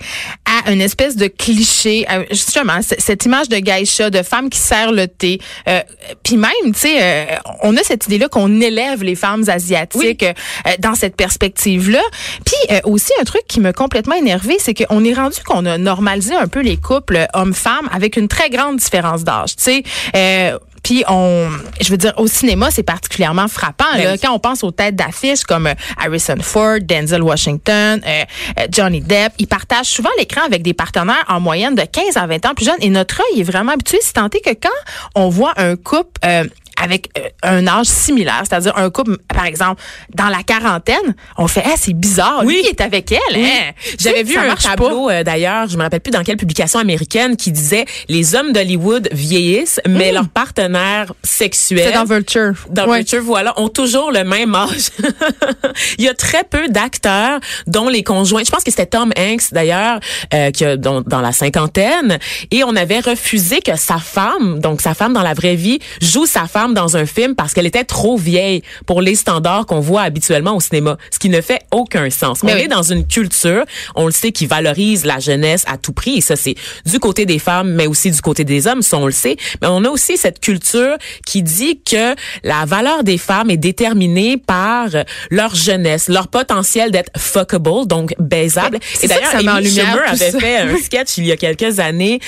à 0.65 0.71
une 0.71 0.81
espèce 0.81 1.15
de 1.15 1.27
cliché, 1.27 2.05
justement 2.31 2.79
cette 2.81 3.25
image 3.25 3.49
de 3.49 3.57
geisha, 3.57 4.09
de 4.09 4.23
femme 4.23 4.49
qui 4.49 4.59
sert 4.59 4.91
le 4.91 5.07
thé. 5.07 5.39
Euh, 5.67 5.81
puis 6.23 6.37
même, 6.37 6.51
tu 6.73 6.79
sais, 6.79 6.97
euh, 7.01 7.25
on 7.63 7.75
a 7.77 7.83
cette 7.83 8.05
idée-là 8.07 8.27
qu'on 8.27 8.61
élève 8.61 9.03
les 9.03 9.15
femmes 9.15 9.43
asiatiques 9.47 10.23
euh, 10.23 10.33
dans 10.79 10.95
cette 10.95 11.15
perspective-là. 11.15 12.01
Puis 12.45 12.55
euh, 12.71 12.79
aussi 12.85 13.11
un 13.19 13.23
truc 13.23 13.43
qui 13.47 13.59
m'a 13.59 13.73
complètement 13.73 14.15
énervé, 14.15 14.57
c'est 14.59 14.73
qu'on 14.73 15.03
est 15.03 15.13
rendu 15.13 15.37
qu'on 15.45 15.65
a 15.65 15.77
normalisé 15.77 16.35
un 16.35 16.47
peu 16.47 16.61
les 16.61 16.77
couples 16.77 17.27
hommes-femmes 17.33 17.89
avec 17.91 18.17
une 18.17 18.27
très 18.27 18.49
grande 18.49 18.77
différence 18.77 19.23
d'âge. 19.23 19.55
Tu 19.55 19.83
sais. 20.13 20.53
Puis 20.89 21.03
on, 21.07 21.51
je 21.79 21.91
veux 21.91 21.97
dire, 21.97 22.15
au 22.17 22.25
cinéma, 22.25 22.71
c'est 22.71 22.81
particulièrement 22.81 23.47
frappant. 23.47 23.85
Ben 23.93 24.05
là, 24.05 24.11
oui. 24.13 24.19
quand 24.19 24.33
on 24.33 24.39
pense 24.39 24.63
aux 24.63 24.71
têtes 24.71 24.95
d'affiche 24.95 25.43
comme 25.43 25.67
euh, 25.67 25.75
Harrison 26.03 26.37
Ford, 26.41 26.79
Denzel 26.81 27.21
Washington, 27.21 28.01
euh, 28.03 28.23
euh, 28.59 28.65
Johnny 28.71 28.99
Depp, 28.99 29.33
ils 29.37 29.45
partagent 29.45 29.85
souvent 29.85 30.09
l'écran 30.17 30.41
avec 30.47 30.63
des 30.63 30.73
partenaires 30.73 31.23
en 31.27 31.39
moyenne 31.39 31.75
de 31.75 31.83
15 31.83 32.17
à 32.17 32.25
20 32.25 32.43
ans 32.47 32.55
plus 32.55 32.65
jeunes. 32.65 32.79
Et 32.81 32.89
notre 32.89 33.21
œil 33.21 33.41
est 33.41 33.43
vraiment 33.43 33.73
habitué, 33.73 33.99
si 34.01 34.13
tant 34.13 34.29
est 34.31 34.43
que 34.43 34.49
quand 34.49 34.73
on 35.13 35.29
voit 35.29 35.53
un 35.57 35.75
couple 35.75 36.09
euh, 36.25 36.45
avec 36.81 37.09
euh, 37.17 37.27
un 37.43 37.67
âge 37.67 37.87
similaire, 37.87 38.41
c'est-à-dire 38.47 38.77
un 38.77 38.89
couple, 38.89 39.17
par 39.33 39.45
exemple, 39.45 39.81
dans 40.13 40.27
la 40.29 40.43
quarantaine, 40.43 41.15
on 41.37 41.47
fait, 41.47 41.63
ah, 41.65 41.75
c'est 41.77 41.93
bizarre, 41.93 42.41
lui, 42.43 42.55
Oui. 42.55 42.61
il 42.63 42.69
est 42.69 42.81
avec 42.81 43.11
elle. 43.11 43.35
hein. 43.43 43.71
J'avais 43.99 44.23
vu 44.23 44.37
un 44.37 44.55
tableau 44.55 45.09
euh, 45.09 45.23
d'ailleurs, 45.23 45.67
je 45.67 45.77
me 45.77 45.83
rappelle 45.83 45.99
plus 46.01 46.11
dans 46.11 46.23
quelle 46.23 46.37
publication 46.37 46.79
américaine 46.79 47.35
qui 47.35 47.51
disait 47.51 47.85
les 48.07 48.35
hommes 48.35 48.53
d'Hollywood 48.53 49.09
vieillissent, 49.11 49.79
mais 49.87 50.11
leurs 50.11 50.29
partenaires 50.29 51.13
sexuels 51.23 51.79
Mm. 51.79 51.81
C'est 51.83 51.91
dans 51.93 52.05
Vulture. 52.05 52.53
dans 52.69 52.87
Ouais. 52.87 52.97
Vulture, 52.99 53.21
voilà, 53.23 53.53
ont 53.59 53.69
toujours 53.69 54.11
le 54.11 54.23
même 54.23 54.55
âge. 54.55 54.89
Il 55.97 56.05
y 56.05 56.09
a 56.09 56.13
très 56.13 56.43
peu 56.43 56.67
d'acteurs 56.69 57.39
dont 57.67 57.89
les 57.89 58.03
conjoints. 58.03 58.43
Je 58.43 58.51
pense 58.51 58.63
que 58.63 58.71
c'était 58.71 58.85
Tom 58.85 59.11
Hanks 59.17 59.51
d'ailleurs, 59.51 59.99
euh, 60.33 60.51
qui 60.51 60.65
a 60.65 60.77
dans, 60.77 61.01
dans 61.01 61.21
la 61.21 61.31
cinquantaine, 61.31 62.19
et 62.51 62.63
on 62.63 62.75
avait 62.75 62.99
refusé 62.99 63.59
que 63.61 63.75
sa 63.75 63.97
femme, 63.97 64.59
donc 64.59 64.81
sa 64.81 64.93
femme 64.93 65.13
dans 65.13 65.21
la 65.23 65.33
vraie 65.33 65.55
vie, 65.55 65.79
joue 66.01 66.25
sa 66.25 66.45
femme 66.45 66.68
dans 66.73 66.97
un 66.97 67.05
film 67.05 67.35
parce 67.35 67.53
qu'elle 67.53 67.65
était 67.65 67.83
trop 67.83 68.17
vieille 68.17 68.61
pour 68.85 69.01
les 69.01 69.15
standards 69.15 69.65
qu'on 69.65 69.79
voit 69.79 70.01
habituellement 70.01 70.55
au 70.55 70.59
cinéma, 70.59 70.97
ce 71.11 71.19
qui 71.19 71.29
ne 71.29 71.41
fait 71.41 71.61
aucun 71.71 72.09
sens. 72.09 72.43
Mais 72.43 72.53
on 72.53 72.55
oui. 72.55 72.61
est 72.63 72.67
dans 72.67 72.83
une 72.83 73.05
culture, 73.05 73.63
on 73.95 74.05
le 74.05 74.11
sait, 74.11 74.31
qui 74.31 74.45
valorise 74.45 75.05
la 75.05 75.19
jeunesse 75.19 75.63
à 75.67 75.77
tout 75.77 75.93
prix, 75.93 76.17
et 76.17 76.21
ça 76.21 76.35
c'est 76.35 76.55
du 76.85 76.99
côté 76.99 77.25
des 77.25 77.39
femmes, 77.39 77.73
mais 77.73 77.87
aussi 77.87 78.11
du 78.11 78.21
côté 78.21 78.43
des 78.43 78.67
hommes, 78.67 78.81
ça 78.81 78.97
on 78.97 79.05
le 79.05 79.11
sait. 79.11 79.37
Mais 79.61 79.67
on 79.69 79.83
a 79.83 79.89
aussi 79.89 80.17
cette 80.17 80.39
culture 80.39 80.97
qui 81.25 81.43
dit 81.43 81.81
que 81.81 82.15
la 82.43 82.65
valeur 82.65 83.03
des 83.03 83.17
femmes 83.17 83.49
est 83.49 83.57
déterminée 83.57 84.37
par 84.37 84.87
leur 85.29 85.55
jeunesse, 85.55 86.09
leur 86.09 86.27
potentiel 86.27 86.91
d'être 86.91 87.11
fuckable, 87.17 87.85
donc 87.85 88.13
baisable. 88.19 88.79
Et 89.01 89.07
d'ailleurs, 89.07 89.35
Amy 89.35 89.69
Schumer 89.69 90.01
avait 90.07 90.31
ça. 90.31 90.39
fait 90.39 90.57
un 90.57 90.77
sketch 90.83 91.17
il 91.17 91.25
y 91.25 91.31
a 91.31 91.37
quelques 91.37 91.79
années, 91.79 92.19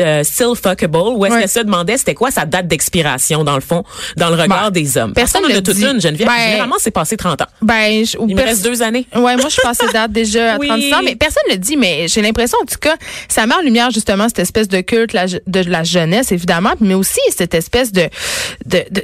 euh, 0.00 0.24
Still 0.24 0.54
Fuckable, 0.60 1.14
où 1.16 1.24
est-ce 1.26 1.38
qu'elle 1.38 1.48
se 1.48 1.60
demandait 1.60 1.96
c'était 1.96 2.14
quoi 2.14 2.30
sa 2.30 2.44
date 2.44 2.68
d'expiration 2.68 3.44
dans 3.44 3.54
le 3.54 3.60
fond, 3.60 3.84
dans 4.16 4.28
le 4.30 4.34
regard 4.40 4.70
Ben, 4.70 4.80
des 4.82 4.98
hommes. 4.98 5.12
personne 5.12 5.42
le 5.46 5.54
n'a 5.54 5.62
toute 5.62 5.78
une, 5.78 6.00
Geneviève. 6.00 6.26
Ben, 6.28 6.34
Généralement, 6.50 6.76
c'est 6.78 6.90
passé 6.90 7.16
30 7.16 7.42
ans. 7.42 7.46
Ben, 7.62 8.04
je- 8.04 8.16
ou 8.18 8.26
Il 8.28 8.36
me 8.36 8.42
reste 8.42 8.64
deux 8.64 8.82
années. 8.82 9.06
Ouais, 9.14 9.36
moi, 9.36 9.44
je 9.46 9.50
suis 9.50 9.62
passée 9.62 9.86
date 9.92 10.12
déjà 10.12 10.54
à 10.54 10.58
Oui. 10.58 10.68
36 10.68 10.92
ans, 10.94 11.00
mais 11.04 11.16
personne 11.16 11.42
ne 11.48 11.54
le 11.54 11.58
dit, 11.58 11.76
mais 11.76 12.06
j'ai 12.08 12.22
l'impression, 12.22 12.58
en 12.62 12.66
tout 12.66 12.78
cas, 12.80 12.96
ça 13.28 13.46
met 13.46 13.54
en 13.54 13.60
lumière 13.62 13.90
justement 13.90 14.28
cette 14.28 14.38
espèce 14.40 14.68
de 14.68 14.80
culte 14.80 15.12
la- 15.12 15.26
de 15.26 15.60
la 15.70 15.84
jeunesse, 15.84 16.32
évidemment, 16.32 16.72
mais 16.80 16.94
aussi 16.94 17.20
cette 17.36 17.54
espèce 17.54 17.92
de 17.92 18.08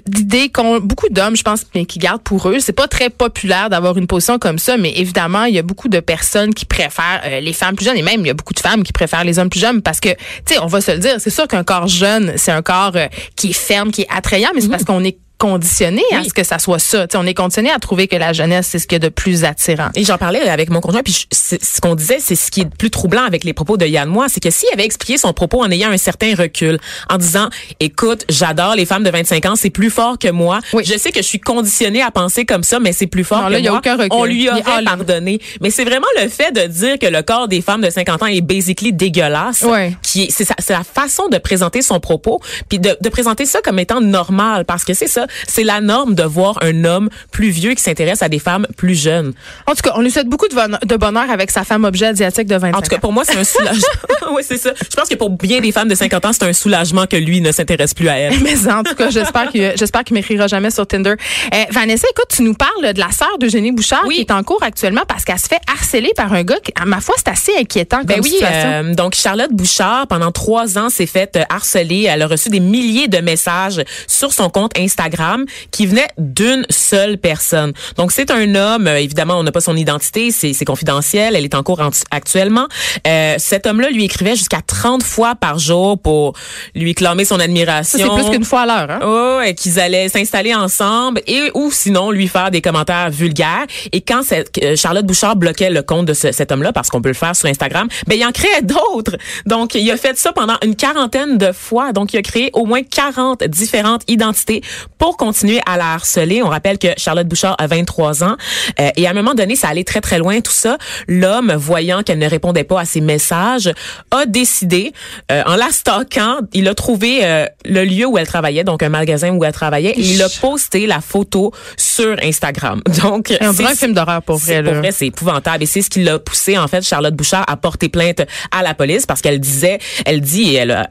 d'idée 0.07 0.49
qu'ont 0.49 0.81
beaucoup 0.81 1.09
d'hommes, 1.11 1.37
je 1.37 1.43
pense, 1.43 1.63
mais 1.75 1.85
qui 1.85 1.99
gardent 1.99 2.23
pour 2.23 2.49
eux. 2.49 2.59
C'est 2.61 2.73
pas 2.73 2.89
très 2.89 3.11
populaire 3.11 3.71
d'avoir 3.71 3.97
une 3.99 4.07
position 4.07 4.39
comme 4.39 4.59
ça, 4.59 4.77
mais 4.77 4.93
évidemment, 4.97 5.45
il 5.45 5.55
y 5.55 5.59
a 5.59 5.63
beaucoup 5.63 5.89
de 5.89 6.01
personnes 6.01 6.55
qui 6.55 6.65
préfèrent 6.65 7.23
euh, 7.25 7.41
les 7.41 7.53
femmes 7.53 7.77
plus 7.77 7.85
jeunes, 7.85 7.97
et 7.97 8.03
même 8.03 8.21
il 8.21 8.27
y 8.27 8.31
a 8.31 8.35
beaucoup 8.35 8.55
de 8.55 8.61
femmes 8.61 8.83
qui 8.83 8.93
préfèrent 8.93 9.25
les 9.25 9.39
hommes 9.39 9.51
plus 9.51 9.61
jeunes 9.61 9.83
parce 9.83 10.01
que, 10.01 10.09
tu 10.11 10.55
sais, 10.55 10.59
on 10.61 10.67
va 10.67 10.81
se 10.81 10.91
le 10.93 10.99
dire, 10.99 11.17
c'est 11.19 11.31
sûr 11.31 11.47
qu'un 11.49 11.65
corps 11.65 11.89
jeune, 11.89 12.33
c'est 12.37 12.53
un 12.53 12.63
corps 12.63 12.93
euh, 12.97 13.07
qui 13.37 13.51
est 13.51 13.53
ferme, 13.53 13.91
qui 13.91 14.03
est 14.03 14.09
attrayant, 14.15 14.51
mais 14.55 14.61
c'est 14.61 14.69
parce 14.73 14.85
qu'on 14.85 15.05
est 15.05 15.19
conditionné 15.43 16.03
à 16.13 16.19
Oui. 16.21 16.29
ce 16.29 16.33
que 16.35 16.45
ça 16.45 16.61
soit 16.61 16.79
ça. 16.79 17.09
Tu 17.09 17.13
sais, 17.13 17.19
on 17.19 17.27
est 17.27 17.35
conditionné 17.35 17.71
à 17.73 17.79
trouver 17.81 18.07
que 18.07 18.15
la 18.15 18.33
jeunesse, 18.33 18.69
c'est 18.71 18.79
ce 18.79 18.87
qu'il 18.87 18.95
y 18.95 19.01
a 19.05 19.09
de 19.09 19.09
plus 19.09 19.43
attirant. 19.43 19.89
Et 19.97 20.05
j'en 20.05 20.17
parlais 20.17 20.41
avec 20.49 20.71
mon 20.71 20.81
conjoint, 20.81 21.03
puis 21.03 21.27
je- 21.33 21.57
ce 21.61 21.81
qu'on 21.81 21.97
disait, 21.97 22.19
c'est 22.21 22.37
ce 22.37 22.51
qui 22.53 22.61
est 22.61 22.65
le 22.65 22.71
plus 22.71 22.91
troublant 22.91 23.25
avec 23.25 23.43
les 23.43 23.53
propos 23.53 23.77
de 23.77 23.85
Yann 23.85 24.09
Moi, 24.09 24.27
c'est 24.29 24.41
que 24.41 24.51
s'il 24.51 24.69
avait 24.73 24.85
expliqué 24.85 25.19
son 25.19 25.33
propos 25.33 25.61
en 25.65 25.71
ayant 25.73 25.91
un 25.91 25.97
certain 25.97 26.33
recul, 26.37 26.79
en 27.11 27.17
disant, 27.19 27.49
écoute, 27.81 28.25
j'adore 28.29 28.77
les 28.77 28.87
femmes 28.87 29.03
de 29.03 29.11
25 29.11 29.45
ans, 29.47 29.57
c'est 29.57 29.71
plus 29.71 29.91
fort 29.91 30.17
que 30.19 30.29
moi. 30.31 30.61
Oui. 30.75 30.85
Je 30.87 30.97
sais 30.97 31.11
que 31.11 31.21
je 31.23 31.27
suis 31.27 31.41
conditionnée 31.41 32.03
à 32.03 32.13
penser 32.13 32.45
comme 32.45 32.63
ça, 32.63 32.79
mais 32.79 32.93
c'est 32.93 33.09
plus 33.09 33.25
fort 33.25 33.41
Non, 33.43 33.47
que 33.49 33.53
là, 33.55 33.59
il 33.59 33.65
y 33.65 33.69
a 33.69 33.73
moi. 33.73 33.81
aucun 33.81 33.97
recul. 33.97 34.09
On 34.13 34.25
lui 34.25 34.47
est 34.47 34.51
aurait 34.51 34.85
pardonné. 34.85 35.41
Mais 35.61 35.71
c'est 35.71 35.85
vraiment 35.85 36.07
le 36.23 36.29
fait 36.29 36.53
de 36.53 36.67
dire 36.69 36.99
que 37.01 37.07
le 37.07 37.23
corps 37.23 37.49
des 37.49 37.63
femmes 37.63 37.81
de 37.81 37.91
50 37.91 38.23
ans 38.23 38.27
est 38.27 38.41
basically 38.43 38.93
dégueulasse, 38.93 39.63
Ouais. 39.63 39.97
qui 40.03 40.25
est, 40.25 40.31
c'est, 40.31 40.45
sa- 40.45 40.55
c'est 40.59 40.73
la 40.73 40.85
façon 40.85 41.29
de 41.29 41.39
présenter 41.39 41.83
son 41.83 41.99
propos, 42.01 42.41
puis 42.69 42.79
de, 42.79 42.97
de 43.01 43.09
présenter 43.09 43.45
ça 43.47 43.61
comme 43.63 43.79
étant 43.79 44.01
normal, 44.01 44.65
parce 44.67 44.85
que 44.85 44.95
c'est 44.95 45.09
ça, 45.09 45.27
c'est 45.47 45.65
la 45.65 45.81
norme 45.81 46.15
de 46.15 46.23
voir 46.23 46.59
un 46.63 46.85
homme 46.85 47.09
plus 47.31 47.51
vieux 47.51 47.75
qui 47.75 47.83
s'intéresse 47.83 48.23
à 48.23 48.29
des 48.29 48.39
femmes 48.39 48.67
plus 48.77 48.95
jeunes. 49.01 49.33
En 49.67 49.73
tout 49.75 49.83
cas, 49.83 49.93
on 49.97 50.01
lui 50.03 50.11
souhaite 50.11 50.29
beaucoup 50.29 50.49
de 50.49 50.97
bonheur, 50.97 51.31
avec 51.31 51.51
sa 51.51 51.65
femme 51.65 51.85
objet 51.85 52.07
asiatique 52.07 52.47
de 52.47 52.57
25 52.57 52.77
En 52.77 52.81
tout 52.83 52.89
cas, 52.89 52.97
ans. 52.97 53.01
pour 53.01 53.13
moi, 53.13 53.25
c'est 53.25 53.37
un 53.37 53.45
soulagement. 53.45 53.87
oui, 54.35 54.43
c'est 54.47 54.59
ça. 54.59 54.73
Je 54.91 54.97
pense 54.97 55.09
que 55.09 55.15
pour 55.15 55.31
bien 55.31 55.61
des 55.61 55.73
femmes 55.73 55.89
de 55.89 55.95
50 55.95 56.25
ans, 56.27 56.33
c'est 56.33 56.45
un 56.45 56.53
soulagement 56.53 57.07
que 57.07 57.17
lui 57.17 57.41
ne 57.41 57.53
s'intéresse 57.53 57.95
plus 57.95 58.09
à 58.09 58.17
elle. 58.19 58.35
Mais 58.43 58.71
en 58.71 58.83
tout 58.83 58.95
cas, 58.95 59.11
j'espère 59.11 59.51
qu'il 59.51 59.73
j'espère 59.77 60.05
qu'il 60.05 60.15
m'écrira 60.15 60.47
jamais 60.47 60.71
sur 60.71 60.87
Tinder. 60.87 61.15
Euh, 61.55 61.57
Vanessa, 61.71 62.07
écoute, 62.11 62.27
tu 62.35 62.43
nous 62.43 62.55
parles 62.55 62.93
de 62.95 63.01
la 63.01 63.11
sœur 63.11 63.39
d'Eugénie 63.39 63.73
Bouchard 63.73 64.03
Oui. 64.07 64.17
qui 64.17 64.21
est 64.23 64.31
en 64.33 64.43
cours 64.43 64.63
actuellement 64.63 65.03
parce 65.07 65.25
qu'elle 65.25 65.39
se 65.39 65.47
fait 65.49 65.61
harceler 65.73 66.13
par 66.17 66.33
un 66.33 66.43
gars 66.43 66.59
qui, 66.65 66.73
à 66.81 66.85
ma 66.85 67.01
foi, 67.01 67.15
c'est 67.19 67.29
assez 67.29 67.53
inquiétant 67.59 67.99
comme 67.99 68.07
Ben 68.07 68.21
oui, 68.23 68.31
situation. 68.31 68.69
euh, 68.71 68.95
donc 68.95 69.15
Charlotte 69.15 69.53
Bouchard, 69.53 70.07
pendant 70.07 70.33
trois 70.33 70.79
ans, 70.79 70.89
s'est 70.91 71.07
faite 71.07 71.37
euh, 71.37 71.45
harceler. 71.49 72.07
Elle 72.09 72.23
a 72.23 72.27
reçu 72.27 72.49
des 72.51 72.61
milliers 72.61 73.09
de 73.09 73.19
messages 73.19 73.83
sur 74.07 74.33
son 74.33 74.51
compte 74.51 74.73
Instagram 74.79 75.12
Instagram 75.13 75.45
qui 75.71 75.87
venait 75.87 76.09
d'une 76.19 76.65
seule 76.71 77.19
personne. 77.19 77.73
Donc 77.97 78.13
c'est 78.13 78.31
un 78.31 78.55
homme, 78.55 78.87
euh, 78.87 78.97
évidemment 78.97 79.39
on 79.39 79.43
n'a 79.43 79.53
pas 79.53 79.61
son 79.61 79.77
identité, 79.77 80.31
c'est 80.31 80.65
confidentiel, 80.65 81.37
elle 81.37 81.45
est 81.45 81.55
en 81.55 81.63
cours 81.63 81.81
actuellement. 82.11 82.67
Euh, 83.07 83.35
cet 83.39 83.67
homme-là 83.67 83.91
lui 83.91 84.05
écrivait 84.05 84.37
jusqu'à 84.37 84.61
30 84.67 85.03
fois 85.03 85.35
par 85.35 85.59
jour 85.59 85.99
pour 85.99 86.35
lui 86.75 86.95
clamer 86.95 87.25
son 87.25 87.41
admiration. 87.41 87.99
C'est 87.99 88.23
plus 88.23 88.31
qu'une 88.31 88.45
fois 88.45 88.63
à 88.63 88.67
l'heure. 88.67 88.91
Hein? 88.91 89.01
Oh, 89.05 89.41
et 89.45 89.55
qu'ils 89.55 89.81
allaient 89.81 90.09
s'installer 90.09 90.55
ensemble 90.55 91.21
et 91.27 91.51
ou 91.55 91.71
sinon 91.71 92.11
lui 92.11 92.29
faire 92.29 92.51
des 92.51 92.61
commentaires 92.61 93.11
vulgaires. 93.11 93.67
Et 93.93 94.01
quand 94.01 94.23
cette, 94.23 94.59
euh, 94.63 94.77
Charlotte 94.77 95.07
Bouchard 95.07 95.37
bloquait 95.37 95.71
le 95.71 95.83
compte 95.83 96.07
de 96.07 96.15
ce, 96.15 96.33
cet 96.33 96.53
homme-là, 96.53 96.73
parce 96.73 96.89
qu'on 96.89 97.03
peut 97.03 97.09
le 97.09 97.15
faire 97.15 97.37
sur 97.37 97.49
Instagram, 97.49 97.89
ben 98.07 98.19
il 98.19 98.25
en 98.25 98.33
créait 98.33 98.63
d'autres. 98.63 99.17
Donc 99.47 99.75
il 99.75 99.91
a 99.91 99.97
fait 99.97 100.17
ça 100.19 100.33
pendant 100.33 100.57
une 100.63 100.77
quarantaine 100.77 101.39
de 101.39 101.53
fois. 101.53 101.93
Donc 101.93 102.13
il 102.13 102.19
a 102.19 102.23
créé 102.23 102.51
au 102.53 102.65
moins 102.65 102.83
40 102.83 103.45
différentes 103.45 104.03
identités 104.09 104.63
pour 105.03 105.17
continuer 105.17 105.61
à 105.67 105.77
la 105.77 105.95
harceler. 105.95 106.45
On 106.45 106.49
rappelle 106.49 106.79
que 106.79 106.87
Charlotte 106.97 107.27
Bouchard 107.27 107.57
a 107.59 107.67
23 107.67 108.23
ans 108.23 108.37
euh, 108.79 108.91
et 108.97 109.09
à 109.09 109.11
un 109.11 109.15
moment 109.15 109.35
donné, 109.35 109.57
ça 109.57 109.67
allait 109.67 109.83
très 109.83 110.01
très 110.01 110.17
loin 110.17 110.41
tout 110.41 110.53
ça. 110.53 110.79
L'homme, 111.09 111.53
voyant 111.57 112.05
qu'elle 112.05 112.21
ne 112.21 112.29
répondait 112.29 112.63
pas 112.63 112.83
à 112.83 112.85
ses 112.85 113.01
messages, 113.01 113.73
a 114.13 114.27
décidé, 114.27 114.93
euh, 115.33 115.43
en 115.45 115.57
la 115.57 115.71
stalkant, 115.73 116.39
il 116.53 116.69
a 116.69 116.77
trouvé 116.77 117.25
euh, 117.25 117.47
le 117.65 117.85
lieu 117.85 118.07
où 118.07 118.17
elle 118.17 118.29
travaillait, 118.29 118.63
donc 118.63 118.85
un 118.85 118.91
magasin 118.91 119.31
où 119.31 119.43
elle 119.43 119.53
travaillait, 119.53 119.91
et 119.91 120.03
il 120.03 120.23
a 120.23 120.29
posté 120.41 120.87
la 120.87 121.01
photo 121.01 121.53
sur 121.77 122.17
Instagram. 122.23 122.81
Donc, 123.03 123.27
c'est 123.29 123.65
un 123.65 123.75
film 123.75 123.95
d'horreur 123.95 124.23
pour 124.23 124.37
vrai. 124.37 124.63
Pour 124.63 124.75
vrai, 124.75 124.93
c'est 124.93 125.09
épouvantable 125.09 125.65
et 125.65 125.67
c'est 125.67 125.83
ce 125.83 125.91
qui 125.91 126.05
l'a 126.05 126.21
poussé 126.21 126.57
en 126.57 126.69
fait 126.69 126.83
Charlotte 126.83 127.15
Bouchard 127.15 127.45
à 127.49 127.57
porter 127.57 127.89
plainte 127.89 128.23
à 128.53 128.63
la 128.63 128.75
police 128.75 129.05
parce 129.07 129.21
qu'elle 129.21 129.41
disait, 129.41 129.81
elle 130.07 130.21
dit, 130.21 130.55
et 130.55 130.55
elle 130.55 130.71
a, 130.71 130.89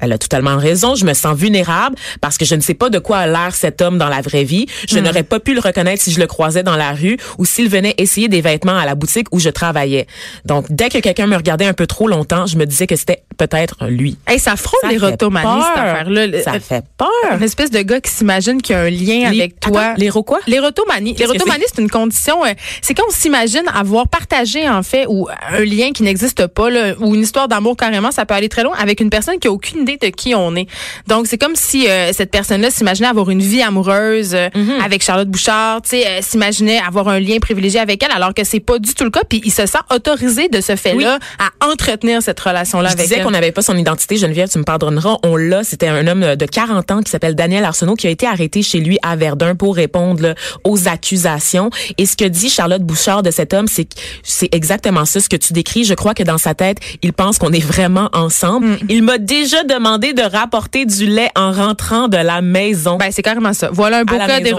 elle 0.00 0.10
a 0.10 0.18
totalement 0.18 0.56
raison, 0.56 0.96
je 0.96 1.04
me 1.04 1.14
sens 1.14 1.36
vulnérable 1.36 1.94
parce 2.20 2.38
que 2.38 2.44
je 2.44 2.56
ne 2.56 2.60
sais 2.60 2.74
pas 2.74 2.90
de 2.90 2.98
quoi 2.98 3.18
a 3.18 3.35
l'air 3.36 3.54
cet 3.54 3.82
homme 3.82 3.98
dans 3.98 4.08
la 4.08 4.20
vraie 4.20 4.44
vie. 4.44 4.66
Je 4.88 4.98
hmm. 4.98 5.02
n'aurais 5.02 5.22
pas 5.22 5.40
pu 5.40 5.54
le 5.54 5.60
reconnaître 5.60 6.02
si 6.02 6.12
je 6.12 6.20
le 6.20 6.26
croisais 6.26 6.62
dans 6.62 6.76
la 6.76 6.92
rue 6.92 7.16
ou 7.38 7.44
s'il 7.44 7.68
venait 7.68 7.94
essayer 7.98 8.28
des 8.28 8.40
vêtements 8.40 8.76
à 8.76 8.86
la 8.86 8.94
boutique 8.94 9.28
où 9.32 9.38
je 9.38 9.50
travaillais. 9.50 10.06
Donc, 10.44 10.66
dès 10.70 10.88
que 10.88 10.98
quelqu'un 10.98 11.26
me 11.26 11.36
regardait 11.36 11.66
un 11.66 11.74
peu 11.74 11.86
trop 11.86 12.08
longtemps, 12.08 12.46
je 12.46 12.56
me 12.56 12.66
disais 12.66 12.86
que 12.86 12.96
c'était 12.96 13.22
peut-être 13.36 13.86
lui. 13.88 14.16
Hey, 14.26 14.38
ça 14.38 14.56
frôle 14.56 14.90
les 14.90 14.98
rotomanies, 14.98 15.62
cette 15.62 15.82
affaire-là. 15.82 16.42
Ça 16.42 16.58
fait 16.60 16.84
peur. 16.96 17.08
Une 17.32 17.42
espèce 17.42 17.70
de 17.70 17.80
gars 17.80 18.00
qui 18.00 18.10
s'imagine 18.10 18.60
qu'il 18.62 18.74
y 18.74 18.78
a 18.78 18.82
un 18.82 18.90
lien 18.90 19.28
avec 19.28 19.60
toi. 19.60 19.94
les 19.96 20.08
quoi? 20.08 20.40
Les 20.46 20.58
rotomanies. 20.58 21.14
Les 21.14 21.26
rotomanies, 21.26 21.64
c'est 21.72 21.80
une 21.80 21.90
condition, 21.90 22.44
euh, 22.44 22.52
c'est 22.80 22.94
quand 22.94 23.04
on 23.08 23.12
s'imagine 23.12 23.62
avoir 23.74 24.08
partagé, 24.08 24.68
en 24.68 24.82
fait, 24.82 25.06
ou 25.08 25.28
un 25.50 25.64
lien 25.64 25.92
qui 25.92 26.02
n'existe 26.02 26.46
pas, 26.46 26.70
là, 26.70 26.94
ou 27.00 27.14
une 27.14 27.22
histoire 27.22 27.48
d'amour 27.48 27.76
carrément, 27.76 28.10
ça 28.10 28.26
peut 28.26 28.34
aller 28.34 28.48
très 28.48 28.62
loin, 28.62 28.74
avec 28.78 29.00
une 29.00 29.10
personne 29.10 29.38
qui 29.38 29.48
a 29.48 29.52
aucune 29.52 29.82
idée 29.82 29.98
de 30.00 30.08
qui 30.08 30.34
on 30.34 30.54
est. 30.56 30.66
Donc, 31.06 31.26
c'est 31.26 31.38
comme 31.38 31.56
si 31.56 31.88
euh, 31.88 32.12
cette 32.12 32.30
personne-là 32.30 32.70
s'imaginait 32.70 33.08
avoir 33.08 33.30
une 33.30 33.42
vie 33.42 33.62
amoureuse 33.62 34.34
euh, 34.34 34.48
mhm. 34.54 34.80
avec 34.84 35.02
Charlotte 35.02 35.28
Bouchard, 35.28 35.82
tu 35.82 35.90
sais, 35.90 36.22
s'imaginait 36.22 36.80
avoir 36.80 37.08
un 37.08 37.20
lien 37.20 37.38
privilégié 37.38 37.80
avec 37.80 38.02
elle, 38.02 38.12
alors 38.12 38.34
que 38.34 38.44
c'est 38.44 38.60
pas 38.60 38.78
du 38.78 38.94
tout 38.94 39.04
le 39.04 39.10
cas, 39.10 39.22
puis 39.28 39.40
il 39.44 39.52
se 39.52 39.66
sent 39.66 39.78
autorisé 39.94 40.48
de 40.48 40.60
ce 40.60 40.76
fait-là 40.76 41.18
à 41.38 41.66
entretenir 41.66 42.22
cette 42.22 42.40
relation-là 42.40 42.90
avec 42.90 43.10
elle. 43.12 43.25
Qu'on 43.26 43.32
n'avait 43.32 43.50
pas 43.50 43.62
son 43.62 43.76
identité, 43.76 44.18
Geneviève, 44.18 44.48
tu 44.48 44.56
me 44.58 44.62
pardonneras, 44.62 45.16
on 45.24 45.34
l'a, 45.34 45.64
c'était 45.64 45.88
un 45.88 46.06
homme 46.06 46.36
de 46.36 46.46
40 46.46 46.92
ans 46.92 47.02
qui 47.02 47.10
s'appelle 47.10 47.34
Daniel 47.34 47.64
Arsenault 47.64 47.96
qui 47.96 48.06
a 48.06 48.10
été 48.10 48.24
arrêté 48.24 48.62
chez 48.62 48.78
lui 48.78 49.00
à 49.02 49.16
Verdun 49.16 49.56
pour 49.56 49.74
répondre 49.74 50.36
aux 50.62 50.86
accusations. 50.86 51.70
Et 51.98 52.06
ce 52.06 52.16
que 52.16 52.24
dit 52.24 52.48
Charlotte 52.48 52.82
Bouchard 52.82 53.24
de 53.24 53.32
cet 53.32 53.52
homme, 53.52 53.66
c'est 53.66 53.88
c'est 54.22 54.54
exactement 54.54 55.04
ça, 55.06 55.18
ce 55.18 55.28
que 55.28 55.34
tu 55.34 55.54
décris. 55.54 55.82
Je 55.82 55.94
crois 55.94 56.14
que 56.14 56.22
dans 56.22 56.38
sa 56.38 56.54
tête, 56.54 56.78
il 57.02 57.12
pense 57.12 57.38
qu'on 57.38 57.50
est 57.52 57.58
vraiment 57.58 58.10
ensemble. 58.12 58.66
Mm. 58.68 58.78
Il 58.90 59.02
m'a 59.02 59.18
déjà 59.18 59.64
demandé 59.64 60.12
de 60.12 60.22
rapporter 60.22 60.86
du 60.86 61.06
lait 61.06 61.30
en 61.34 61.50
rentrant 61.50 62.06
de 62.06 62.18
la 62.18 62.42
maison. 62.42 62.96
Ben, 62.96 63.10
c'est 63.10 63.22
carrément 63.22 63.54
ça. 63.54 63.70
Voilà 63.72 63.98
un 63.98 64.04
beau 64.04 64.18
cas 64.18 64.38
des 64.38 64.54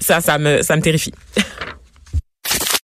ça, 0.00 0.22
ça 0.22 0.38
me, 0.38 0.62
ça 0.62 0.76
me 0.76 0.80
terrifie. 0.80 1.12